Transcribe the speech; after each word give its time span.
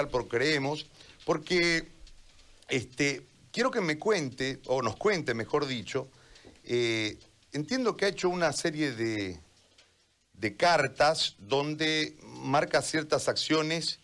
por 0.00 0.26
Creemos, 0.28 0.86
porque 1.24 1.86
este, 2.68 3.26
quiero 3.52 3.70
que 3.70 3.80
me 3.80 3.98
cuente, 3.98 4.60
o 4.66 4.80
nos 4.82 4.96
cuente, 4.96 5.34
mejor 5.34 5.66
dicho, 5.66 6.08
eh, 6.64 7.18
entiendo 7.52 7.96
que 7.96 8.06
ha 8.06 8.08
hecho 8.08 8.28
una 8.30 8.52
serie 8.52 8.92
de, 8.92 9.38
de 10.32 10.56
cartas 10.56 11.36
donde 11.38 12.16
marca 12.22 12.80
ciertas 12.80 13.28
acciones 13.28 14.00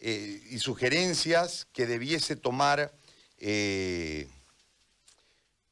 eh, 0.00 0.42
y 0.50 0.58
sugerencias 0.58 1.68
que 1.72 1.86
debiese 1.86 2.34
tomar 2.34 2.92
eh, 3.38 4.28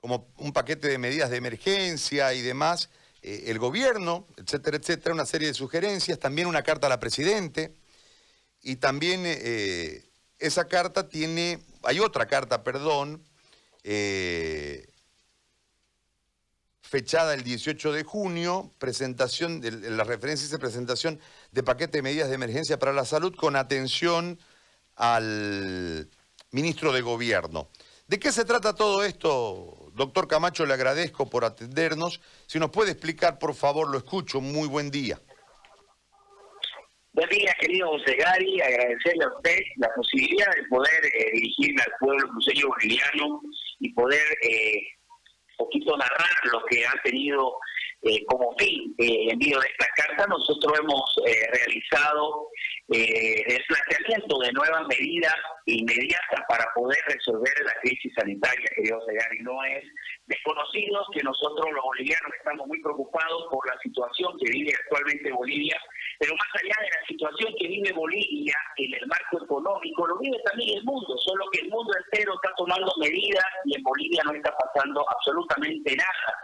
como 0.00 0.28
un 0.36 0.52
paquete 0.52 0.88
de 0.88 0.98
medidas 0.98 1.30
de 1.30 1.38
emergencia 1.38 2.32
y 2.34 2.42
demás, 2.42 2.88
el 3.20 3.58
gobierno, 3.58 4.24
etcétera, 4.36 4.76
etcétera, 4.76 5.12
una 5.12 5.26
serie 5.26 5.48
de 5.48 5.54
sugerencias, 5.54 6.20
también 6.20 6.46
una 6.46 6.62
carta 6.62 6.86
a 6.86 6.90
la 6.90 7.00
Presidente. 7.00 7.74
Y 8.68 8.76
también 8.76 9.22
eh, 9.24 10.04
esa 10.38 10.68
carta 10.68 11.08
tiene, 11.08 11.58
hay 11.84 12.00
otra 12.00 12.26
carta, 12.26 12.64
perdón, 12.64 13.24
eh, 13.82 14.86
fechada 16.82 17.32
el 17.32 17.44
18 17.44 17.92
de 17.94 18.04
junio, 18.04 18.70
presentación, 18.76 19.62
de, 19.62 19.70
la 19.70 20.04
referencia 20.04 20.44
dice 20.44 20.58
presentación 20.58 21.18
de 21.50 21.62
paquete 21.62 21.96
de 21.96 22.02
medidas 22.02 22.28
de 22.28 22.34
emergencia 22.34 22.78
para 22.78 22.92
la 22.92 23.06
salud 23.06 23.34
con 23.34 23.56
atención 23.56 24.38
al 24.96 26.10
ministro 26.50 26.92
de 26.92 27.00
Gobierno. 27.00 27.70
¿De 28.06 28.18
qué 28.18 28.32
se 28.32 28.44
trata 28.44 28.74
todo 28.74 29.02
esto? 29.02 29.90
Doctor 29.94 30.28
Camacho, 30.28 30.66
le 30.66 30.74
agradezco 30.74 31.30
por 31.30 31.46
atendernos. 31.46 32.20
Si 32.46 32.58
nos 32.58 32.68
puede 32.68 32.90
explicar, 32.90 33.38
por 33.38 33.54
favor, 33.54 33.88
lo 33.88 33.96
escucho. 33.96 34.42
Muy 34.42 34.68
buen 34.68 34.90
día. 34.90 35.18
Buen 37.18 37.30
día, 37.30 37.52
querido 37.58 37.88
José. 37.88 38.16
Agradecerle 38.24 39.24
a 39.24 39.36
usted 39.36 39.58
la 39.78 39.92
posibilidad 39.92 40.54
de 40.54 40.62
poder 40.68 41.04
eh, 41.04 41.30
dirigirme 41.32 41.82
al 41.82 41.92
pueblo 41.98 42.28
cruceño 42.28 42.68
boliviano 42.68 43.40
y 43.80 43.92
poder 43.92 44.22
eh, 44.48 44.86
poquito 45.56 45.96
narrar 45.96 46.30
lo 46.52 46.64
que 46.66 46.86
ha 46.86 46.94
tenido 47.02 47.56
eh, 48.02 48.24
como 48.26 48.54
fin 48.56 48.94
eh, 48.98 49.32
envío 49.32 49.58
de 49.58 49.66
esta 49.66 49.88
carta. 49.96 50.28
Nosotros 50.28 50.78
hemos 50.78 51.02
realizado 51.50 52.50
el 52.86 53.64
planteamiento 53.66 54.38
de 54.38 54.52
nuevas 54.52 54.86
medidas 54.86 55.34
inmediatas 55.66 56.40
para 56.48 56.72
poder 56.72 56.98
resolver 57.08 57.52
la 57.64 57.74
crisis 57.82 58.12
sanitaria, 58.14 58.70
querido 58.76 59.00
José. 59.00 59.18
No 59.40 59.64
es 59.64 59.84
desconocido 60.26 61.04
que 61.12 61.24
nosotros 61.24 61.66
los 61.72 61.82
bolivianos 61.82 62.30
estamos 62.38 62.68
muy 62.68 62.80
preocupados 62.80 63.48
por 63.50 63.66
la 63.66 63.76
situación 63.82 64.38
que 64.38 64.52
vive 64.52 64.72
actualmente 64.84 65.32
Bolivia 65.32 65.76
pero 66.18 66.34
más 66.34 66.48
allá 66.54 66.74
de 66.82 66.90
la 66.90 66.97
situación 67.18 67.52
que 67.58 67.66
vive 67.66 67.92
Bolivia 67.92 68.54
en 68.76 68.94
el 68.94 69.06
marco 69.08 69.42
económico, 69.42 70.06
lo 70.06 70.18
vive 70.18 70.38
también 70.44 70.78
el 70.78 70.84
mundo, 70.84 71.16
solo 71.18 71.44
que 71.52 71.60
el 71.60 71.68
mundo 71.68 71.92
entero 72.04 72.32
está 72.34 72.54
tomando 72.56 72.92
medidas 72.98 73.44
y 73.64 73.76
en 73.76 73.82
Bolivia 73.82 74.22
no 74.24 74.32
está 74.32 74.54
pasando 74.56 75.04
absolutamente 75.10 75.96
nada. 75.96 76.34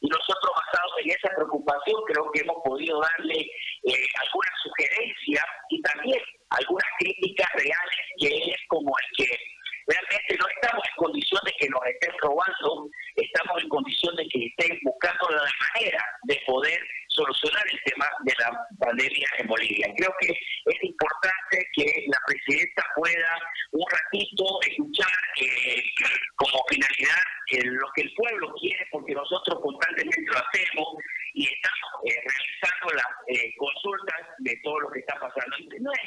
Y 0.00 0.08
nosotros, 0.08 0.52
basados 0.56 0.92
en 1.04 1.10
esa 1.10 1.30
preocupación, 1.36 2.02
creo 2.08 2.30
que 2.32 2.40
hemos 2.40 2.56
podido 2.64 3.00
darle 3.00 3.40
eh, 3.40 4.06
algunas 4.26 4.54
sugerencias 4.62 5.44
y 5.70 5.80
también 5.82 6.20
algunas 6.50 6.88
críticas 6.98 7.48
reales, 7.54 8.04
que 8.18 8.28
es 8.50 8.58
como 8.68 8.92
el 8.98 9.16
que 9.16 9.38
realmente 9.86 10.36
no 10.38 10.46
estamos 10.48 10.82
en 10.84 10.96
condición 10.96 11.40
de 11.44 11.52
que 11.58 11.68
nos 11.68 11.80
estén 11.86 12.12
robando, 12.20 12.88
estamos 13.16 13.62
en 13.62 13.68
condición 13.68 14.16
de 14.16 14.26
que 14.28 14.46
estén 14.46 14.78
buscando 14.82 15.28
la 15.30 15.46
manera 15.72 16.04
de 16.24 16.42
poder 16.46 16.80
solucionar 17.14 17.62
el 17.70 17.80
tema 17.84 18.06
de 18.24 18.34
la 18.38 18.50
pandemia 18.80 19.28
en 19.38 19.46
Bolivia. 19.46 19.86
Creo 19.96 20.12
que 20.20 20.30
es 20.30 20.82
importante 20.82 21.66
que 21.74 22.06
la 22.08 22.18
presidenta 22.26 22.84
pueda 22.96 23.38
un 23.72 23.86
ratito 23.90 24.44
escuchar 24.68 25.12
eh, 25.40 25.82
como 26.36 26.64
finalidad 26.68 27.22
eh, 27.52 27.64
lo 27.64 27.86
que 27.94 28.02
el 28.02 28.14
pueblo 28.14 28.52
quiere, 28.60 28.86
porque 28.90 29.14
nosotros 29.14 29.60
constantemente 29.62 30.22
lo 30.26 30.38
hacemos 30.38 30.88
y 31.34 31.46
estamos 31.46 31.90
eh, 32.06 32.20
realizando 32.26 32.94
las 32.94 33.06
consultas 33.56 34.20
de 34.38 34.60
todo 34.62 34.73
lo 34.84 34.90
que 34.90 35.00
está 35.00 35.18
pasando. 35.18 35.56
No 35.80 35.90
es 35.92 36.00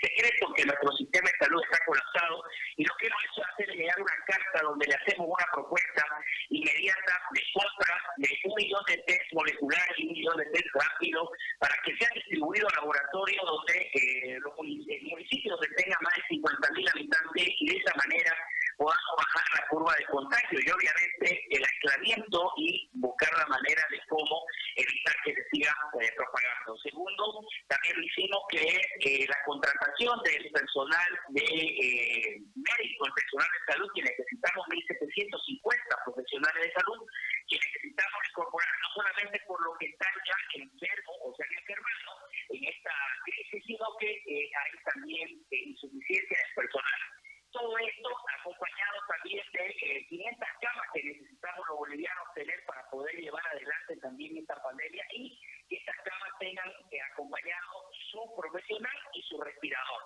secreto 0.00 0.48
que 0.56 0.64
nuestro 0.64 0.90
sistema 0.96 1.28
de 1.28 1.44
salud 1.44 1.62
está 1.62 1.84
colapsado 1.84 2.42
y 2.76 2.84
lo 2.84 2.94
que 2.96 3.06
hemos 3.06 3.20
hecho 3.24 3.42
es 3.42 3.48
hacer 3.52 3.68
llegar 3.76 4.00
una 4.00 4.18
carta 4.26 4.62
donde 4.62 4.86
le 4.86 4.94
hacemos 4.94 5.26
una 5.28 5.46
propuesta 5.52 6.04
inmediata 6.48 7.14
de 7.32 7.42
compra 7.52 7.94
de 8.16 8.28
un 8.44 8.54
millón 8.54 8.84
de 8.88 8.96
test 9.06 9.32
moleculares 9.32 9.94
y 9.98 10.06
un 10.06 10.12
millón 10.12 10.36
de 10.38 10.46
test 10.46 10.68
rápidos 10.72 11.28
para 11.58 11.74
que 11.84 11.96
sean 11.96 12.12
distribuidos 12.14 12.72
a 12.72 12.80
laboratorios 12.80 13.44
donde 13.44 13.90
eh, 13.92 14.38
los 14.40 14.54
municipios 14.56 15.60
que 15.60 15.82
tengan 15.82 16.00
más 16.02 16.14
de 16.16 16.36
50.000 16.36 16.90
habitantes 16.90 17.46
y 17.60 17.68
de 17.68 17.76
esa 17.76 17.94
manera 17.96 18.32
podamos 18.78 19.14
bajar 19.18 19.46
la 19.58 19.68
curva 19.68 19.92
de 19.98 20.06
contagio 20.06 20.58
y 20.62 20.70
obviamente 20.70 21.46
el 21.50 21.62
aislamiento 21.66 22.52
y 22.56 22.88
buscar 22.94 23.28
la 23.36 23.46
manera 23.46 23.82
de 23.90 23.98
cómo 24.08 24.46
evitar 24.76 25.14
que 25.24 25.34
se 25.34 25.42
siga 25.50 25.74
eh, 26.00 26.12
propagando. 26.16 26.78
Segundo, 26.78 27.42
hicimos 27.96 28.40
que 28.50 28.62
eh, 28.64 29.26
la 29.28 29.38
contratación 29.44 30.20
del 30.22 30.50
personal 30.52 31.10
de 31.30 31.44
eh, 31.44 32.40
médico, 32.54 33.06
el 33.06 33.12
personal 33.12 33.48
de 33.48 33.72
salud, 33.72 33.88
que 33.94 34.02
necesitamos 34.02 34.66
1.750 34.68 36.04
profesionales 36.04 36.62
de 36.62 36.72
salud, 36.72 37.00
que 37.48 37.56
necesitamos 37.56 38.20
incorporar 38.30 38.74
no 38.82 38.88
solamente 38.94 39.40
por 39.46 39.60
lo 39.62 39.72
que 39.78 39.86
están 39.86 40.14
ya 40.26 40.36
enfermos 40.60 41.16
o 41.24 41.34
se 41.34 41.44
han 41.44 41.54
enfermado 41.58 42.12
en 42.50 42.64
esta 42.64 42.94
crisis, 43.24 43.64
sino 43.66 43.86
que 44.00 44.08
hay 44.08 44.72
también 44.84 45.28
insuficiencia 45.50 46.36
de 46.38 46.54
personal. 46.54 47.00
Todo 47.50 47.78
esto 47.78 48.08
acompañado 48.38 48.98
también 49.08 49.42
de 49.52 50.06
500 50.08 50.48
camas 50.60 50.86
que 50.92 51.02
necesitamos 51.02 51.66
los 51.68 51.78
bolivianos 51.78 52.34
tener 52.34 52.64
para 52.66 52.84
poder 52.90 53.14
llevar 53.16 53.42
adelante 53.48 53.96
también 54.02 54.36
esta 54.36 54.62
pandemia 54.62 55.04
y 55.12 55.40
que 55.68 55.76
estas 55.76 55.96
camas 56.04 56.38
tengan 56.38 56.68
eh, 56.90 57.00
acompañado 57.12 57.90
su 58.10 58.20
profesional 58.36 58.98
y 59.14 59.22
su 59.22 59.40
respirador. 59.40 60.02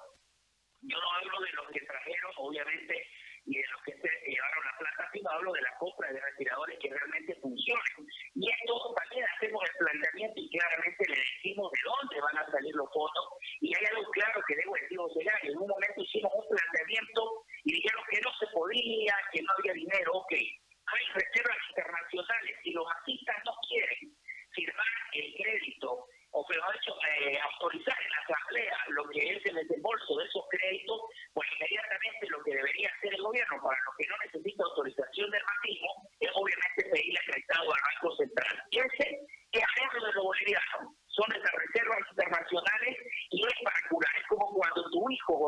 Yo 0.82 0.98
no 0.98 1.12
hablo 1.12 1.40
de 1.40 1.52
los 1.52 1.68
que 1.70 1.80
trajeron, 1.80 2.32
obviamente, 2.36 3.06
y 3.46 3.58
de 3.58 3.66
los 3.70 3.82
que 3.82 3.92
se 3.92 4.30
llevaron 4.30 4.64
la 4.64 4.78
plata, 4.78 5.10
sino 5.12 5.30
hablo 5.30 5.52
de 5.52 5.62
la 5.62 5.74
compra 5.78 6.12
de 6.12 6.20
respiradores 6.20 6.78
que 6.78 6.90
realmente 6.90 7.34
funcionen. 7.40 8.06
Y 8.34 8.50
esto 8.50 8.94
también 8.94 9.26
hacemos 9.26 9.62
el 9.62 9.76
planteamiento 9.78 10.34
y 10.36 10.50
claramente 10.50 11.04
le 11.08 11.18
decimos 11.18 11.70
de 11.72 11.80
dónde 11.84 12.20
van 12.20 12.38
a 12.38 12.50
salir 12.50 12.74
los 12.74 12.90
fondos. 12.92 13.26
Y 13.60 13.74
hay 13.76 13.84
algo 13.86 14.10
claro 14.10 14.42
que 14.46 14.56
debo 14.56 14.74
decir, 14.74 14.98
será 15.14 15.38
en 15.42 15.58
un 15.58 15.68
momento 15.68 16.02
hicimos 16.02 16.32
un 16.34 16.48
planteamiento 16.50 17.22
y 17.64 17.72
dijeron 17.74 18.02
que 18.10 18.20
no 18.20 18.30
se 18.38 18.46
podía, 18.52 19.14
que 19.32 19.42
no 19.42 19.50
había 19.58 19.72
dinero, 19.72 20.12
ok. 20.14 20.32
Hay 20.32 21.04
reservas 21.14 21.58
internacionales 21.70 22.56
y 22.64 22.72
los 22.72 22.86
artistas 22.90 23.36
no 23.44 23.54
quieren 23.68 24.14
firmar 24.50 24.86
el 25.14 25.34
crédito 25.34 26.06
o 26.32 26.46
mejor 26.48 26.72
dicho, 26.72 26.96
eh, 27.20 27.38
autorizar 27.40 27.96
en 28.02 28.10
la 28.10 28.20
asamblea 28.24 28.76
lo 28.88 29.04
que 29.10 29.20
es 29.20 29.44
el 29.44 29.54
desembolso 29.54 30.16
de 30.16 30.24
esos 30.24 30.44
créditos, 30.48 31.00
pues 31.34 31.46
inmediatamente 31.56 32.26
lo 32.28 32.42
que 32.42 32.56
debería 32.56 32.88
hacer 32.88 33.12
el 33.12 33.22
gobierno 33.22 33.56
para 33.62 33.78
los 33.84 33.94
que 33.98 34.08
no 34.08 34.16
necesita 34.24 34.64
autorización 34.64 35.30
del 35.30 35.42
racismo 35.44 36.08
es 36.20 36.30
obviamente 36.32 36.88
pedirle 36.90 37.20
acreditado 37.20 37.68
al 37.68 37.80
Banco 37.84 38.16
Central. 38.16 38.62
Y 38.70 38.78
ese 38.78 39.20
es 39.52 39.62
ahorro 39.62 40.06
de 40.06 40.12
los 40.12 40.24
bolivianos. 40.24 40.96
Son 41.08 41.28
esas 41.36 41.52
reservas 41.52 42.00
internacionales 42.10 42.96
y 43.28 43.42
no 43.42 43.48
es 43.48 43.60
para 43.62 43.88
curar. 43.90 44.16
Es 44.16 44.26
como 44.28 44.46
cuando 44.54 44.88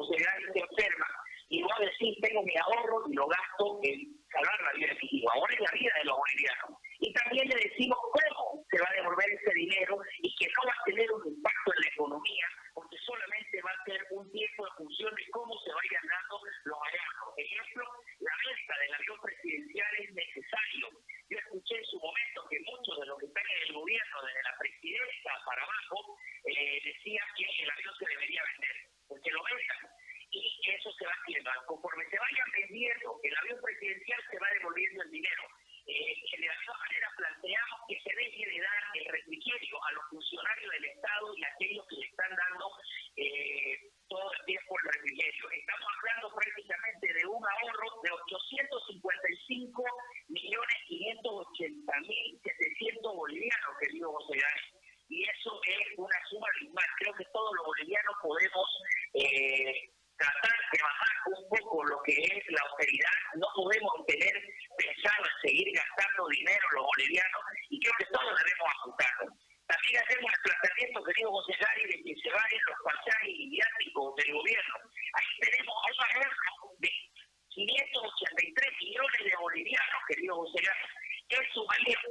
Gálvez 0.00 0.52
se 0.52 0.60
enferma 0.60 1.06
y 1.48 1.62
va 1.62 1.76
a 1.76 1.84
decir, 1.86 2.14
tengo 2.20 2.42
mi 2.42 2.54
ahorro 2.56 3.04
y 3.08 3.14
lo 3.14 3.26
gasto 3.26 3.78
en 3.82 4.10
salvar 4.32 4.60
la 4.62 4.72
vida 4.72 4.88
de 4.88 4.98
mi. 5.00 5.24
Ahora 5.34 5.54
es 5.54 5.60
la 5.60 5.70
vida 5.70 5.92
de 5.98 6.04
los 6.04 6.16
bolivianos. 6.16 6.70
Y 6.98 7.12
también 7.12 7.48
le 7.48 7.56
decimos 7.56 7.98
cómo 8.00 8.64
se 8.70 8.80
va 8.80 8.88
a 8.88 8.96
devolver 8.96 9.28
ese 9.28 9.52
dinero 9.54 9.98
y 10.18 10.34
que 10.34 10.46
no 10.46 10.60
va 10.66 10.72
a 10.72 10.84
tener 10.84 11.12
un 11.12 11.22
impacto 11.26 11.68
en 11.74 11.80
la 11.82 11.88
economía, 11.94 12.46
porque 12.72 12.96
solamente 13.04 13.62
va 13.62 13.70
a 13.70 13.84
ser 13.84 14.00
un 14.10 14.24
tiempo 14.32 14.64
de 14.64 14.72
función 14.78 15.14
de 15.14 15.30
cómo 15.30 15.52
se 15.62 15.70
vayan 15.70 16.06
dando 16.08 16.40
los 16.64 16.78
hallazgos. 16.80 17.34
Ejemplo, 17.36 17.84
la 18.18 18.34
venta 18.34 18.74
del 18.80 18.94
avión 18.94 19.18
presidencial 19.20 19.92
es 20.00 20.10
necesario. 20.14 20.86
Yo 21.28 21.38
escuché 21.38 21.76
en 21.76 21.84
su 21.86 21.98
momento 22.00 22.38
que 22.48 22.58
muchos 22.66 22.94
de 23.00 23.06
los 23.06 23.18
que 23.18 23.26
están 23.26 23.46
en 23.46 23.60
el 23.68 23.72
gobierno, 23.74 24.16
desde 24.22 24.42
la 24.42 24.54
presidencia 24.58 25.32
para 25.44 25.62
abajo, 25.62 26.18
eh, 26.44 26.80
decían 26.84 27.26
que 27.36 27.44
el 27.62 27.70
avión 27.70 27.94
180 51.34 52.00
mil 52.06 52.40
700 52.42 53.14
bolivianos, 53.14 53.78
querido 53.80 54.12
José 54.12 54.38
Y 55.08 55.24
eso 55.24 55.50
es 55.66 55.98
una 55.98 56.18
suma 56.30 56.46
más. 56.72 56.86
Creo 56.98 57.14
que 57.14 57.24
todos 57.32 57.50
los 57.56 57.66
bolivianos 57.66 58.14
podemos 58.22 58.66
eh, 59.14 59.90
tratar 60.16 60.58
de 60.72 60.78
bajar 60.78 61.16
un 61.34 61.48
poco 61.48 61.84
lo 61.84 62.02
que 62.02 62.14
es 62.14 62.42
la 62.48 62.62
austeridad. 62.70 63.18
No 63.34 63.48
podemos 63.54 64.06
tener 64.06 64.34
pensado 64.78 65.24
en 65.26 65.50
seguir 65.50 65.68
gastando 65.74 66.28
dinero 66.28 66.66
los 66.74 66.86
bolivianos 66.86 67.42
y 67.70 67.80
creo 67.80 67.94
que 67.98 68.06
todos 68.14 68.30
debemos 68.30 68.68
apuntarnos. 68.78 69.34
También 69.66 69.96
hacemos 69.96 70.30
el 70.30 70.42
planteamiento, 70.44 71.04
querido 71.04 71.30
José 71.32 71.52
Gari, 71.58 71.84
de 71.88 71.98
que 72.04 72.14
se 72.20 72.30
vayan 72.30 72.62
los 72.68 72.78
pasajes 72.84 73.34
viáticos 73.48 74.14
del 74.16 74.30
gobierno. 74.34 74.74
Ahí 75.14 75.30
tenemos 75.40 75.74
una 75.88 76.08
guerra 76.20 76.50
de 76.78 76.90
583 77.48 78.76
millones 78.82 79.20
de 79.24 79.36
bolivianos, 79.40 80.00
querido 80.06 80.36
José 80.36 80.60
Gari, 80.62 80.93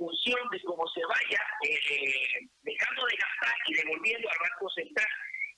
función 0.03 0.49
de 0.51 0.61
cómo 0.63 0.85
se 0.87 1.01
vaya 1.05 1.41
eh, 1.63 2.39
dejando 2.63 3.05
de 3.05 3.15
gastar 3.15 3.55
y 3.67 3.73
devolviendo 3.73 4.29
al 4.29 4.49
Banco 4.49 4.69
Central. 4.71 5.07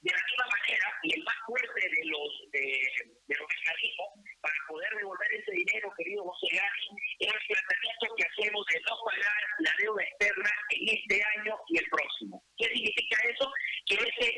De 0.06 0.12
la 0.12 0.21
misma 0.21 0.45
manera, 0.53 0.86
y 1.01 1.13
el 1.18 1.24
más 1.24 1.33
fuerte 1.47 1.81
de 1.81 2.06
los, 2.06 2.30
de, 2.53 2.77
los 3.25 3.47
mecanismos 3.50 4.09
para 4.39 4.53
poder 4.69 4.94
devolver 5.01 5.33
ese 5.33 5.50
dinero, 5.50 5.89
querido 5.97 6.21
José 6.30 6.53
Gani, 6.53 7.01
es 7.25 7.33
el 7.33 7.57
tratamiento 7.57 8.06
que 8.13 8.25
hacemos 8.30 8.62
de 8.69 8.81
no 8.86 8.94
pagar 9.01 9.42
la 9.65 9.74
deuda 9.80 10.03
externa 10.03 10.51
en 10.77 10.89
este 10.94 11.24
año 11.38 11.57
y 11.69 11.80
el 11.80 11.89
próximo. 11.89 12.44
¿Qué 12.56 12.69
significa 12.69 13.18
eso? 13.33 13.51
Que 13.89 13.95
ese, 13.95 14.30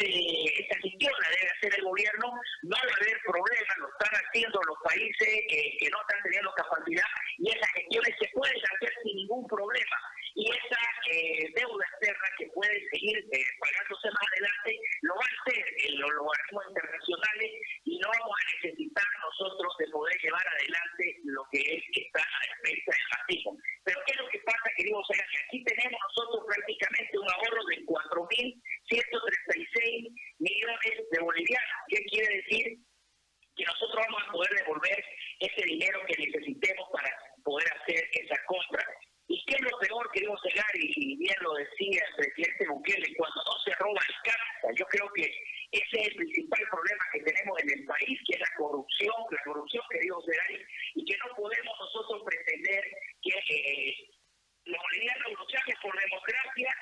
esa 0.00 0.80
gestión 0.80 1.12
la 1.12 1.28
debe 1.36 1.52
hacer 1.52 1.74
el 1.76 1.84
gobierno, 1.84 2.32
no 2.62 2.76
va 2.76 2.80
a 2.80 3.04
haber 3.04 3.20
problema, 3.20 3.72
lo 3.76 3.92
están 3.92 4.24
haciendo 4.24 4.58
los 4.64 4.78
países 4.88 5.28
eh, 5.28 5.76
que 5.80 5.90
no 5.90 6.00
están 6.00 6.22
teniendo 6.24 6.50
capacidad 6.56 7.12
y 7.40 7.50
esas 7.50 7.72
gestiones 7.72 8.14
se 8.20 8.28
pueden 8.36 8.56
hacer 8.56 8.92
sin 9.02 9.16
ningún 9.16 9.44
problema. 9.48 9.96
Y 10.34 10.50
esa 10.52 10.78
eh, 11.10 11.50
deuda 11.56 11.86
externa 11.90 12.28
que 12.38 12.46
puede 12.54 12.88
seguir 12.90 13.18
eh, 13.18 13.44
pagándose 13.58 14.08
más 14.12 14.22
adelante, 14.30 14.78
lo 15.02 15.16
va 15.16 15.24
a 15.24 15.28
hacer 15.40 15.64
en 15.88 16.00
los 16.00 16.12
organismos 16.20 16.64
internacionales 16.68 17.50
y 17.84 17.98
no 17.98 18.08
vamos 18.08 18.36
a 18.36 18.44
necesitar 18.54 19.04
nosotros 19.24 19.76
de 19.78 19.88
poder 19.88 20.16
llevar 20.22 20.46
adelante 20.46 21.16
lo 21.24 21.44
que 21.50 21.60
es 21.60 21.82
que 21.92 22.02
está 22.06 22.20
a 22.20 22.44
expensa 22.44 22.92
del 22.92 23.08
racismo. 23.16 23.58
Pero 23.84 24.00
¿qué 24.06 24.12
es 24.12 24.18
lo 24.20 24.28
que 24.28 24.38
pasa, 24.40 24.70
queridos 24.76 25.08
que 25.08 25.20
Aquí 25.20 25.64
tenemos 25.64 25.98
nosotros 25.98 26.44
prácticamente 26.46 27.18
un 27.18 27.28
ahorro 27.28 27.64
de 27.64 27.84
4.136 27.88 30.14
millones 30.38 31.08
de 31.10 31.20
bolivianos. 31.20 31.76
¿Qué 31.88 32.04
quiere 32.04 32.36
decir? 32.36 32.78
Que 33.56 33.64
nosotros 33.64 34.04
vamos 34.06 34.22
a 34.28 34.32
poder 34.32 34.50
devolver 34.62 35.04
ese 35.40 35.62
dinero 35.64 36.00
que 36.06 36.24
necesitemos 36.24 36.88
para 36.92 37.10
poder 37.42 37.66
hacer 37.72 38.08
esa 38.12 38.36
compra. 38.46 38.84
¿Y 39.28 39.42
qué 39.46 39.54
es 39.54 39.62
lo 39.62 39.78
peor, 39.78 40.10
que 40.10 40.20
queremos 40.20 40.40
llegar? 40.42 40.70
Y 40.74 41.16
bien 41.16 41.36
lo 41.40 41.54
decía 41.54 42.02
el 42.08 42.14
presidente 42.16 42.66
Bukele, 42.68 43.14
cuando 43.16 43.42
no 43.46 43.58
se 43.64 43.72
roba 43.78 44.00
el 44.08 44.14
casa. 44.24 44.68
Yo 44.76 44.84
creo 44.86 45.08
que 45.14 45.32
ese 45.70 46.00
es 46.00 46.08
el 46.08 46.16
principal 46.16 46.60
problema 46.68 47.04
que 47.12 47.22
tenemos 47.22 47.58
en 47.62 47.70
el 47.78 47.84
país, 47.86 48.18
que 48.26 48.34
es 48.34 48.40
la 48.40 48.52
corrupción, 48.58 49.14
la 49.30 49.42
corrupción, 49.44 49.84
queridos 49.90 50.26
llegar 50.26 50.50
y 50.94 51.04
que 51.04 51.16
no 51.18 51.34
podemos 51.36 51.78
nosotros 51.78 52.22
pretender 52.26 52.84
que 53.22 53.30
eh, 53.30 53.94
los 54.64 54.78
bolivianos 54.82 55.32
luchamos 55.38 55.74
por 55.82 56.00
democracia 56.00 56.74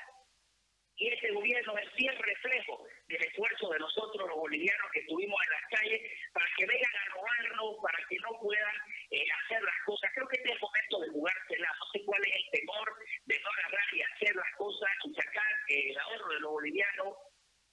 y 0.99 1.07
ese 1.07 1.31
gobierno 1.31 1.77
es 1.77 1.87
el 1.97 2.17
reflejo 2.17 2.85
del 3.07 3.23
esfuerzo 3.23 3.69
de 3.69 3.79
nosotros 3.79 4.27
los 4.27 4.37
bolivianos 4.37 4.91
que 4.91 4.99
estuvimos 4.99 5.39
en 5.45 5.49
las 5.49 5.79
calles 5.79 6.01
para 6.33 6.45
que 6.57 6.65
vengan 6.65 6.91
a 6.91 7.13
robarnos, 7.15 7.75
para 7.81 7.97
que 8.09 8.17
no 8.19 8.37
puedan 8.41 8.75
eh, 9.11 9.25
hacer 9.31 9.63
las 9.63 9.79
cosas. 9.85 10.11
Creo 10.13 10.27
que 10.27 10.35
este 10.35 10.49
es 10.49 10.55
el 10.55 10.61
momento 10.61 10.99
de 10.99 11.09
jugársela. 11.09 11.69
No 11.79 11.85
sé 11.93 12.03
cuál 12.03 12.21
es 12.27 12.35
el 12.35 12.59
temor 12.59 12.87
de 13.25 13.39
no 13.39 13.49
agarrar 13.49 13.93
y 13.93 14.01
hacer 14.01 14.35
las 14.35 14.55
cosas 14.57 14.89
y 15.05 15.13
sacar 15.15 15.51
eh, 15.69 15.89
el 15.89 15.97
ahorro 15.99 16.33
de 16.33 16.39
los 16.41 16.51
bolivianos, 16.51 17.15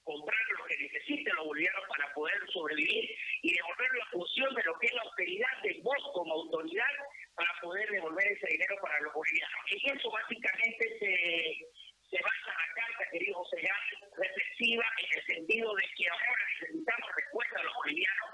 comprar 0.03 0.39
lo 0.57 0.65
que 0.65 0.77
necesiten 0.77 1.35
los 1.35 1.45
bolivianos 1.47 1.83
para 1.89 2.13
poder 2.13 2.39
sobrevivir 2.53 3.11
y 3.41 3.53
devolverlo 3.53 4.03
a 4.03 4.09
función 4.11 4.55
de 4.55 4.63
lo 4.63 4.79
que 4.79 4.87
es 4.87 4.93
la 4.93 5.01
austeridad 5.01 5.61
de 5.63 5.81
vos 5.83 5.99
como 6.13 6.33
autoridad 6.33 6.95
para 7.35 7.51
poder 7.61 7.91
devolver 7.91 8.31
ese 8.31 8.47
para 8.81 8.99
los 9.01 9.13
bolivianos. 9.13 9.59
Y 9.71 9.89
eso 9.89 10.11
básicamente 10.11 10.99
se 10.99 12.19
basa 12.21 12.47
la 12.47 12.67
carta, 12.75 13.11
querido 13.11 13.35
José 13.35 13.57
reflexiva 14.17 14.85
en 14.97 15.19
el 15.19 15.25
sentido 15.25 15.75
de 15.75 15.83
que 15.95 16.09
ahora 16.09 16.43
necesitamos 16.59 17.09
respuesta 17.15 17.59
a 17.59 17.63
los 17.63 17.73
bolivianos, 17.75 18.29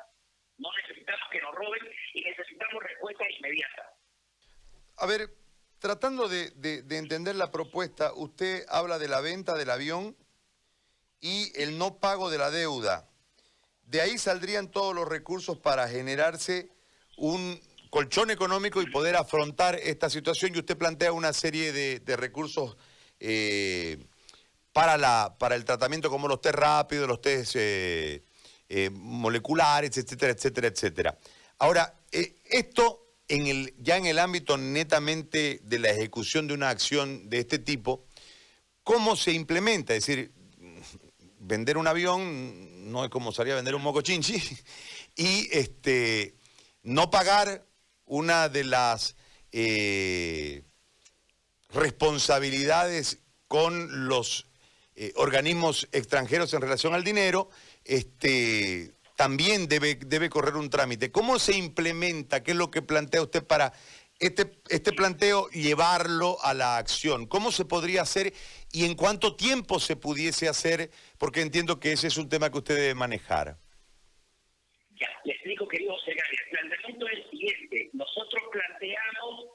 no 0.57 0.69
necesitamos 0.81 1.30
que 1.31 1.41
nos 1.41 1.56
roben 1.56 1.81
y 2.13 2.21
necesitamos 2.24 2.83
respuesta 2.83 3.24
inmediata. 3.30 3.89
A 4.97 5.06
ver, 5.06 5.30
tratando 5.80 6.30
de, 6.30 6.53
entender 6.89 7.36
la 7.36 7.51
propuesta, 7.51 8.13
usted 8.13 8.65
habla 8.69 9.00
de 9.00 9.07
la 9.07 9.21
venta 9.21 9.56
del 9.56 9.69
avión 9.69 10.15
y 11.19 11.51
el 11.62 11.77
no 11.77 12.00
pago 12.00 12.29
de 12.29 12.38
la 12.38 12.51
deuda. 12.51 13.09
De 13.83 14.01
ahí 14.01 14.18
saldrían 14.18 14.71
todos 14.71 14.95
los 14.95 15.07
recursos 15.07 15.57
para 15.57 15.88
generarse 15.88 16.69
un 17.18 17.59
colchón 17.93 18.31
económico 18.31 18.81
y 18.81 18.89
poder 18.89 19.15
afrontar 19.15 19.75
esta 19.75 20.09
situación 20.09 20.51
y 20.55 20.57
usted 20.57 20.75
plantea 20.75 21.11
una 21.11 21.31
serie 21.31 21.71
de, 21.71 22.15
recursos 22.17 22.75
eh, 23.19 24.03
para, 24.71 24.97
la, 24.97 25.35
para 25.37 25.53
el 25.53 25.63
tratamiento 25.63 26.09
como 26.09 26.27
los 26.27 26.41
test 26.41 26.55
rápidos, 26.55 27.07
los 27.07 27.21
test 27.21 27.55
eh, 27.55 28.23
eh, 28.67 28.89
moleculares, 28.91 29.95
etcétera, 29.95 30.31
etcétera, 30.31 30.69
etcétera. 30.69 31.19
Ahora, 31.59 31.99
esto 32.11 33.13
en 33.27 33.45
el, 33.45 33.75
ya 33.77 33.97
en 33.97 34.07
el 34.07 34.17
ámbito 34.17 34.57
netamente 34.57 35.59
de 35.61 35.77
la 35.77 35.91
ejecución 35.91 36.47
de 36.47 36.55
una 36.55 36.71
acción 36.71 37.29
de 37.29 37.41
este 37.41 37.59
tipo, 37.59 38.07
¿cómo 38.83 39.15
se 39.15 39.33
implementa? 39.33 39.93
Es 39.93 40.07
decir, 40.07 40.31
vender 41.37 41.77
un 41.77 41.85
avión 41.85 42.91
no 42.91 43.03
es 43.03 43.11
como 43.11 43.31
salía 43.31 43.53
a 43.53 43.57
vender 43.57 43.75
un 43.75 43.83
mocochinchi 43.83 44.41
y 45.15 45.47
este, 45.51 46.33
no 46.81 47.11
pagar 47.11 47.67
una 48.05 48.50
de 48.50 48.63
las 48.63 49.15
responsabilidades 51.73 53.23
con 53.47 54.07
los 54.07 54.47
eh, 54.95 55.11
organismos 55.15 55.88
extranjeros 55.91 56.53
en 56.53 56.61
relación 56.61 56.94
al 56.94 57.03
dinero, 57.03 57.50
este, 57.83 58.94
también 59.15 59.67
debe, 59.67 59.95
debe 59.95 60.29
correr 60.29 60.55
un 60.55 60.69
trámite. 60.69 61.11
¿Cómo 61.11 61.39
se 61.39 61.57
implementa? 61.57 62.44
¿Qué 62.44 62.51
es 62.51 62.57
lo 62.57 62.69
que 62.69 62.83
plantea 62.83 63.21
usted 63.21 63.44
para 63.44 63.73
este, 64.19 64.59
este 64.69 64.91
planteo 64.94 65.50
llevarlo 65.50 66.38
a 66.44 66.53
la 66.53 66.77
acción? 66.77 67.25
¿Cómo 67.25 67.51
se 67.51 67.65
podría 67.65 68.03
hacer 68.03 68.33
y 68.71 68.85
en 68.85 68.95
cuánto 68.95 69.35
tiempo 69.35 69.79
se 69.79 69.95
pudiese 69.95 70.47
hacer? 70.47 70.91
Porque 71.17 71.41
entiendo 71.41 71.79
que 71.79 71.91
ese 71.91 72.07
es 72.07 72.17
un 72.17 72.29
tema 72.29 72.51
que 72.51 72.59
usted 72.59 72.75
debe 72.75 72.94
manejar. 72.94 73.57
Ya, 75.00 75.09
le 75.25 75.33
explico, 75.33 75.67
querido 75.67 75.97
secretario. 76.00 76.39
El 76.45 76.51
planteamiento 76.51 77.07
es 77.07 77.13
el 77.17 77.29
siguiente. 77.31 77.89
Nosotros 77.93 78.43
planteamos 78.51 79.45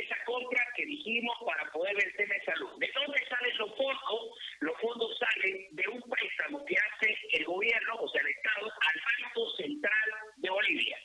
esa 0.00 0.16
compra 0.24 0.64
que 0.76 0.84
dijimos 0.84 1.36
para 1.44 1.70
poder 1.72 1.94
ver 1.96 2.06
el 2.06 2.16
tema 2.16 2.34
de 2.34 2.44
salud. 2.44 2.70
¿De 2.78 2.90
dónde 2.94 3.26
salen 3.28 3.58
los 3.58 3.76
fondos? 3.76 4.38
Los 4.60 4.80
fondos 4.80 5.18
salen 5.18 5.68
de 5.72 5.88
un 5.88 6.02
préstamo 6.02 6.64
que 6.64 6.76
hace 6.76 7.16
el 7.32 7.44
gobierno, 7.44 7.94
o 7.96 8.08
sea, 8.08 8.20
el 8.22 8.28
Estado, 8.28 8.66
al 8.66 9.02
Banco 9.24 9.50
Central 9.56 10.10
de 10.36 10.50
Bolivia. 10.50 10.98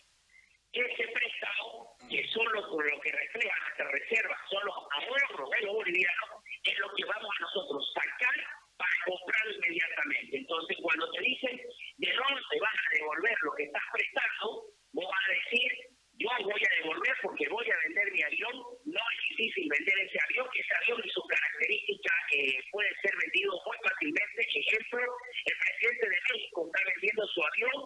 Ese 0.74 1.08
préstamo, 1.08 1.96
que 2.10 2.28
son 2.30 2.46
lo, 2.52 2.62
lo 2.62 3.02
que 3.02 3.12
refleja 3.12 3.60
nuestra 3.62 3.92
reserva, 3.92 4.38
son 4.50 4.66
los 4.66 4.76
ahorros 4.76 5.50
de 5.52 5.66
los 5.66 5.74
bolivianos, 5.74 6.30
es 6.64 6.80
lo 6.80 6.94
que 6.96 7.06
vamos 7.06 7.30
a 7.38 7.42
nosotros 7.42 7.94
sacar 7.94 8.36
para 8.78 8.96
comprar 9.06 9.52
inmediatamente. 9.54 10.38
Entonces, 10.38 10.78
cuando 10.82 11.12
te 11.12 11.22
dicen 11.22 11.62
de 11.98 12.12
dónde 12.12 12.60
vas 12.60 12.74
a 12.74 12.96
devolver 12.96 13.38
lo 13.44 13.52
que 13.54 13.64
estás 13.64 13.84
prestando, 13.94 14.66
vos 14.94 15.06
vas 15.06 15.30
a 15.30 15.34
decir 15.34 15.94
yo 16.20 16.30
voy 16.44 16.62
a 16.62 16.76
devolver 16.78 17.16
porque 17.24 17.50
voy 17.50 17.66
a 17.70 17.78
vender 17.88 18.12
mi 18.12 18.22
avión, 18.22 18.54
no 18.86 19.02
es 19.02 19.30
difícil 19.30 19.68
vender 19.68 19.98
ese 19.98 20.20
avión, 20.30 20.48
ese 20.54 20.74
avión 20.76 21.02
y 21.04 21.10
su 21.10 21.22
característica 21.24 22.14
eh, 22.38 22.60
puede 22.72 22.90
ser 23.02 23.12
vendido 23.18 23.52
muy 23.66 23.78
fácilmente. 23.82 24.42
Ejemplo, 24.54 25.02
el 25.46 25.58
presidente 25.58 26.10
de 26.10 26.22
México 26.34 26.70
está 26.70 26.82
vendiendo 26.86 27.28
su 27.28 27.44
avión 27.44 27.82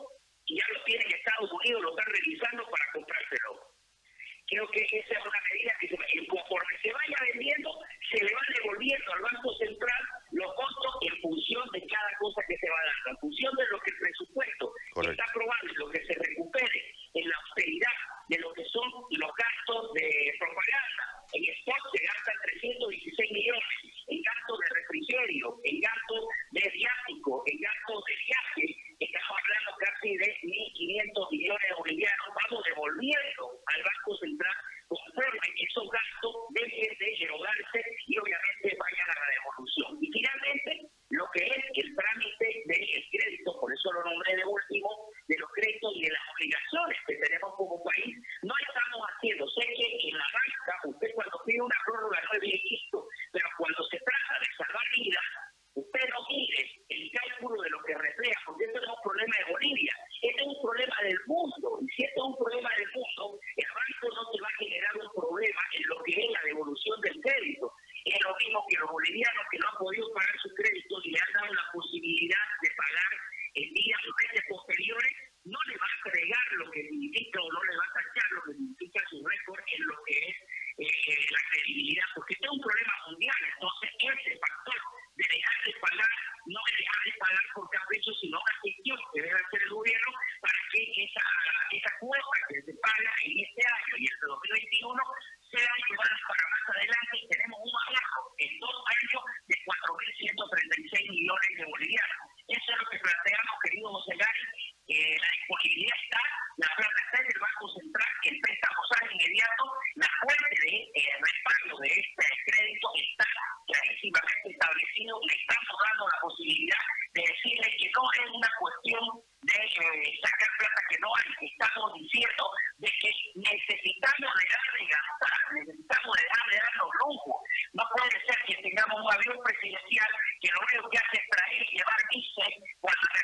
y 0.46 0.60
ya 0.60 0.66
lo 0.74 0.84
tiene 0.84 1.04
en 1.06 1.12
Estados 1.28 1.52
Unidos, 1.52 1.82
lo 1.84 1.90
están 1.92 2.08
revisando 2.08 2.64
para 2.72 2.86
comprárselo. 2.94 3.52
Creo 4.48 4.66
que 4.72 4.80
esa 4.80 5.14
es 5.20 5.26
una 5.28 5.42
medida 5.52 5.76
que 5.82 6.28
conforme 6.28 6.74
se 6.82 6.88
vaya 6.88 7.18
vendiendo, 7.34 7.70
se 8.10 8.24
le 8.24 8.32
va 8.34 8.42
devolviendo 8.56 9.12
al 9.12 9.22
Banco 9.22 9.52
Central 9.60 10.02
los 10.32 10.56
costos 10.56 10.94
en 11.04 11.22
función 11.22 11.68
de 11.74 11.84
cada 11.86 12.12
cosa 12.20 12.42
que 12.48 12.56
se 12.56 12.70
va 12.70 12.80
dando, 12.80 13.10
en 13.12 13.18
función 13.18 13.54
de 13.58 13.68
lo 13.68 13.80
que 13.82 13.92
el 13.92 14.00
presupuesto 14.00 14.72
está 15.04 15.26
aprobando 15.28 15.68
y 15.68 15.76
lo 15.76 15.90
que 15.92 16.00
se 16.08 16.16
recupere 16.16 16.80
en 17.16 17.28
la 17.28 17.36
austeridad 17.36 17.98
de 18.30 18.40
lo 18.40 18.54
que 18.54 18.64
son 18.72 18.88
los 19.20 19.32
gastos 19.36 19.94
de 20.00 20.36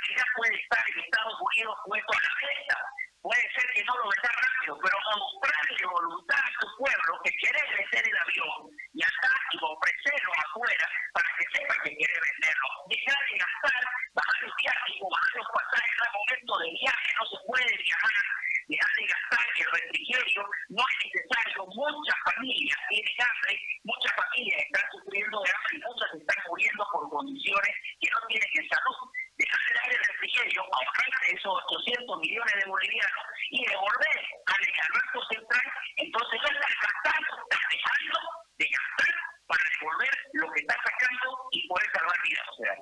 realidad 0.03 0.25
puede 0.35 0.55
estar 0.59 0.83
en 0.87 0.99
Estados 0.99 1.37
Unidos 1.39 1.75
puesto 1.85 2.11
a 2.11 2.21
la 2.23 2.33
venta. 2.35 2.77
Puede 3.23 3.45
ser 3.55 3.65
que 3.71 3.83
no 3.85 3.95
lo 3.95 4.09
venda 4.11 4.31
rápido, 4.35 4.79
pero 4.83 4.97
mostrarle 5.15 5.85
voluntad 5.87 6.43
a 6.43 6.51
tu 6.59 6.67
pueblo 6.75 7.11
que 7.23 7.31
quiere 7.39 7.59
vender 7.71 8.03
el 8.03 8.17
avión 8.19 8.67
y 8.91 8.99
hasta 8.99 9.31
y 9.53 9.57
ofrecerlo 9.63 10.31
afuera 10.43 10.85
para 11.13 11.29
que 11.39 11.45
sepa 11.55 11.75
que 11.83 11.95
quiere 11.95 12.17
venderlo. 12.19 12.69
Dejar 12.91 13.21
de 13.31 13.37
gastar, 13.39 13.83
bajar 14.11 14.37
los 14.43 14.55
viajes, 14.59 14.95
bajar 14.99 15.33
los 15.39 15.49
pasajes 15.55 15.97
al 16.03 16.11
momento 16.19 16.53
de 16.59 16.69
viaje, 16.83 17.07
no 17.15 17.25
se 17.31 17.37
puede 17.47 17.73
viajar, 17.79 18.23
dejar 18.67 18.91
de 18.91 19.05
gastar 19.07 19.45
el 19.55 19.67
refrigerio, 19.71 20.41
no 20.67 20.83
es 20.83 20.95
necesario. 21.07 21.59
Muchas 21.63 22.19
familias 22.27 22.79
tienen 22.91 23.17
hambre, 23.23 23.53
muchas 23.87 24.13
familias 24.19 24.59
están 24.67 24.85
sufriendo 24.91 25.37
de 25.39 25.51
hambre 25.53 25.73
y 25.79 25.83
muchas 25.87 26.09
están 26.11 26.39
muriendo 26.43 26.83
por 26.91 27.03
condiciones 27.07 27.73
que 28.03 28.09
no 28.11 28.19
tienen 28.27 28.51
en 28.51 28.67
salud. 28.67 28.99
Dejar 29.37 29.61
de 29.63 29.73
dar 29.73 29.89
el 29.95 30.01
refrigerio, 30.11 30.61
ahorrarse 30.61 31.32
esos 31.43 31.59
800 31.67 32.19
millones 32.19 32.53
de 32.55 32.69
bolivianos 32.69 33.23
y 33.49 33.65
devolver 33.65 34.17
al, 34.47 34.63
al 34.63 34.91
Banco 34.93 35.19
Central, 35.29 35.63
entonces 35.97 36.39
no 36.41 36.47
estás 36.47 36.75
gastando, 36.81 37.43
estás 37.43 37.59
dejando 37.69 38.19
de 38.57 38.65
gastar 38.71 39.15
para 39.47 39.63
devolver 39.79 40.17
lo 40.33 40.51
que 40.53 40.59
estás 40.61 40.77
sacando 40.77 41.37
y 41.51 41.67
poder 41.67 41.87
salvar 41.93 42.17
vidas. 42.23 42.45
Sea, 42.57 42.75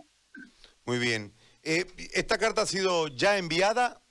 Muy 0.85 0.99
bien. 0.99 1.33
Eh, 1.63 1.85
¿Esta 2.13 2.37
carta 2.37 2.61
ha 2.61 2.65
sido 2.67 3.07
ya 3.07 3.37
enviada? 3.37 4.01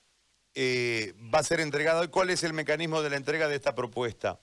Eh, 0.53 1.13
¿Va 1.33 1.39
a 1.39 1.43
ser 1.43 1.61
entregada 1.61 2.01
hoy? 2.01 2.09
¿Cuál 2.09 2.29
es 2.29 2.43
el 2.43 2.51
mecanismo 2.53 3.01
de 3.01 3.09
la 3.09 3.15
entrega 3.15 3.47
de 3.47 3.55
esta 3.55 3.73
propuesta? 3.73 4.39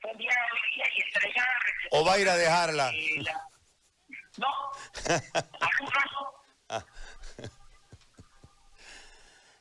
fue 0.00 0.10
enviada 0.12 0.40
hoy 0.52 0.60
día 0.76 0.84
y 0.96 1.02
entregada. 1.02 1.48
¿O 1.90 2.04
va 2.06 2.14
a 2.14 2.18
ir 2.18 2.28
a 2.28 2.36
dejarla? 2.36 2.90
Eh, 2.94 3.22
la- 3.22 3.48
No, 4.38 4.48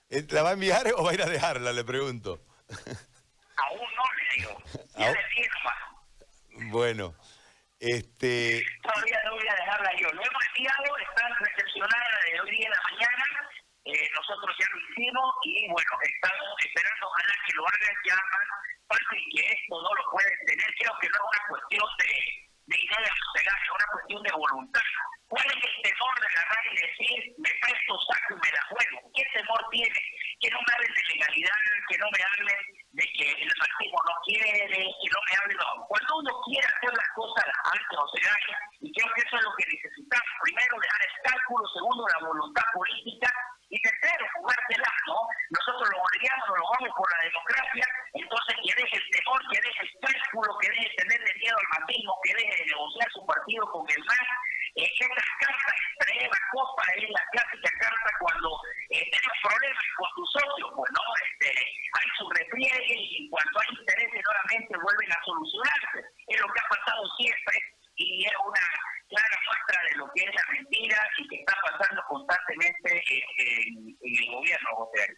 ¿La 0.10 0.44
va 0.44 0.50
a 0.50 0.54
enviar 0.54 0.88
o 0.96 1.04
va 1.04 1.12
a 1.12 1.14
ir 1.14 1.22
a 1.22 1.26
dejarla? 1.30 1.74
Le 1.74 1.84
pregunto. 1.84 2.40
Aún 3.58 3.90
no 3.96 4.04
le 4.16 4.36
digo. 4.38 4.58
Ya 4.98 5.08
Aún- 5.08 5.18
decía 5.18 5.48
nomás. 5.58 6.72
Bueno, 6.72 7.14
este, 7.80 8.64
Todavía 8.82 9.20
no 9.26 9.32
voy 9.36 9.48
a 9.48 9.56
dejarla 9.56 9.92
yo. 10.00 10.08
Lo 10.12 10.22
hemos 10.22 10.44
enviado, 10.56 10.98
está 10.98 11.28
recepcionada 11.40 12.20
de 12.32 12.42
hoy 12.42 12.52
día 12.52 12.66
en 12.66 12.72
la 12.72 12.82
mañana. 12.92 13.26
Eh, 13.86 14.10
nosotros 14.16 14.52
ya 14.60 14.68
lo 14.72 14.80
hicimos 14.80 15.30
y 15.44 15.68
bueno, 15.72 15.92
estamos 16.04 16.56
esperando 16.60 17.08
ojalá 17.08 17.34
que 17.48 17.54
lo 17.56 17.64
hagan 17.68 17.96
ya 18.04 18.16
más 18.16 18.48
fácil 18.90 19.22
que 19.32 19.42
esto 19.48 19.76
no 19.82 19.92
lo 19.96 20.04
pueden 20.12 20.36
tener. 20.46 20.68
Creo 20.80 20.94
que 21.00 21.08
no 21.08 21.16
es 21.16 21.24
una 21.24 21.44
cuestión 21.48 21.88
de, 22.00 22.12
de 22.68 22.78
idea 22.84 23.12
cegar, 23.38 23.58
es 23.64 23.72
una 23.76 23.88
cuestión 23.92 24.24
de 24.24 24.32
voluntad. 24.32 24.90
¿Cuál 25.28 25.44
es 25.44 25.60
el 25.60 25.82
temor 25.84 26.16
de 26.22 26.28
agarrar 26.28 26.64
y 26.72 26.76
decir, 26.88 27.36
me 27.38 27.52
presto, 27.60 28.00
saco 28.08 28.32
y 28.32 28.40
me 28.40 28.52
la 28.56 28.64
juego? 28.72 29.12
¿Qué 29.12 29.24
temor 29.36 29.60
tiene? 29.72 30.00
Que 30.40 30.50
no 30.52 30.60
me 30.64 30.72
hablen 30.72 30.94
de 30.96 31.04
legalidad, 31.04 31.60
que 31.90 31.98
no 31.98 32.08
me 32.16 32.22
hablen 32.24 32.62
de 32.96 33.06
que 33.12 33.28
el 33.36 33.52
marxismo 33.60 34.00
no 34.08 34.16
quiere, 34.24 34.72
que 34.72 35.10
no 35.12 35.20
me 35.28 35.34
hablen, 35.36 35.58
no. 35.60 35.84
Cuando 35.92 36.12
uno 36.16 36.32
quiere 36.48 36.64
hacer 36.64 36.94
las 36.96 37.10
cosas, 37.12 37.44
las 37.44 37.60
hace 37.76 37.94
o 38.00 38.08
se 38.08 38.22
haga, 38.24 38.56
y 38.80 38.88
creo 38.96 39.08
que 39.12 39.22
eso 39.28 39.36
es 39.36 39.44
lo 39.44 39.54
que 39.60 39.66
necesitamos. 39.68 40.32
Primero, 40.48 40.74
dejar 40.80 41.02
el 41.04 41.16
cálculo, 41.28 41.64
segundo, 41.76 42.02
la 42.08 42.20
voluntad 42.24 42.68
política, 42.72 43.30
y 43.68 43.76
tercero, 43.84 44.24
jugársela, 44.40 44.92
¿no? 45.12 45.20
Nosotros 45.52 45.92
los 45.92 46.00
bolivianos 46.08 46.48
nos 46.56 46.72
vamos 46.72 46.92
por 46.96 47.08
la 47.12 47.20
democracia, 47.28 47.86
entonces 48.16 48.56
que 48.64 48.74
deje 48.80 48.96
el 48.96 49.08
temor, 49.12 49.40
que 49.52 49.60
deje 49.60 49.82
el 49.84 49.94
cálculo, 50.00 50.58
que 50.64 50.72
deje 50.72 50.88
de 50.88 50.96
tenerle 51.04 51.32
miedo 51.36 51.58
al 51.60 51.72
marxismo, 51.76 52.16
que 52.24 52.32
deje 52.32 52.54
de 52.64 52.66
negociar 52.72 53.12
su 53.12 53.22
partido 53.28 53.64
con 53.76 53.84
el 53.92 54.02
MAS, 54.08 54.30
eh, 54.78 54.86
estas 54.94 55.30
cartas 55.42 55.76
entre 55.90 56.26
Eva 56.26 56.38
Copa 56.54 56.84
es 57.02 57.10
la 57.10 57.24
clásica 57.34 57.72
carta 57.82 58.10
cuando 58.22 58.62
eh, 58.94 59.10
tenemos 59.10 59.38
problemas 59.42 59.86
con 59.98 60.10
tus 60.14 60.30
socios, 60.38 60.70
pues 60.76 60.90
no, 60.94 61.04
este, 61.26 61.50
hay 61.50 62.08
su 62.14 62.30
repliegue 62.30 62.94
y 62.94 63.26
en 63.26 63.30
cuanto 63.32 63.58
hay 63.58 63.74
intereses 63.74 64.22
nuevamente 64.22 64.78
vuelven 64.78 65.12
a 65.12 65.24
solucionarse. 65.26 66.00
Es 66.30 66.40
lo 66.40 66.48
que 66.54 66.62
ha 66.62 66.70
pasado 66.70 67.02
siempre 67.18 67.58
y 67.98 68.26
es 68.26 68.38
una 68.38 68.66
clara 69.10 69.38
muestra 69.50 69.78
de 69.90 69.96
lo 69.98 70.06
que 70.14 70.22
es 70.30 70.36
la 70.36 70.46
mentira 70.54 71.10
y 71.18 71.28
que 71.28 71.36
está 71.42 71.56
pasando 71.66 72.04
constantemente 72.08 73.02
eh, 73.02 73.24
en, 73.42 73.98
en 73.98 74.14
el 74.14 74.28
gobierno, 74.30 74.70
José 74.78 75.10
Ari. 75.10 75.18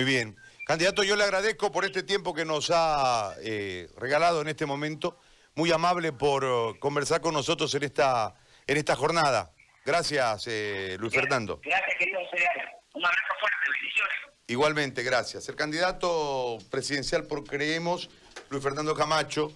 Muy 0.00 0.10
bien. 0.10 0.34
Candidato, 0.64 1.02
yo 1.02 1.14
le 1.14 1.24
agradezco 1.24 1.70
por 1.70 1.84
este 1.84 2.02
tiempo 2.02 2.32
que 2.32 2.46
nos 2.46 2.70
ha 2.72 3.34
eh, 3.42 3.86
regalado 3.98 4.40
en 4.40 4.48
este 4.48 4.64
momento. 4.64 5.18
Muy 5.54 5.70
amable 5.72 6.10
por 6.10 6.42
eh, 6.42 6.78
conversar 6.80 7.20
con 7.20 7.34
nosotros 7.34 7.74
en 7.74 7.82
esta, 7.82 8.34
en 8.66 8.78
esta 8.78 8.96
jornada. 8.96 9.52
Gracias, 9.84 10.46
eh, 10.46 10.96
Luis 10.98 11.12
Fernando. 11.12 11.60
Gracias, 11.62 11.90
querido 11.98 12.18
Ari. 12.20 12.62
Un 12.94 13.04
abrazo 13.04 13.34
fuerte, 13.40 13.70
bendiciones. 13.78 14.14
Igualmente, 14.46 15.02
gracias. 15.02 15.46
El 15.50 15.56
candidato 15.56 16.56
presidencial 16.70 17.26
por 17.26 17.44
Creemos, 17.44 18.08
Luis 18.48 18.62
Fernando 18.62 18.94
Camacho. 18.94 19.54